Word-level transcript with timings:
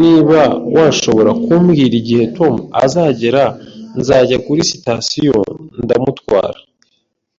Niba 0.00 0.40
washobora 0.74 1.30
kumbwira 1.44 1.94
igihe 2.00 2.24
Tom 2.36 2.54
azagera, 2.84 3.42
nzajya 3.98 4.36
kuri 4.46 4.60
sitasiyo 4.70 5.38
ndamutwara 5.82 6.58